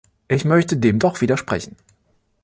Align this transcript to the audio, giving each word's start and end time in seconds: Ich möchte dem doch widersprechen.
Ich 0.27 0.45
möchte 0.45 0.77
dem 0.77 0.97
doch 0.97 1.21
widersprechen. 1.21 1.75